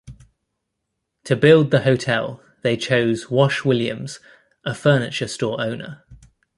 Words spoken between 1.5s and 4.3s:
the hotel, they chose Wash Williams,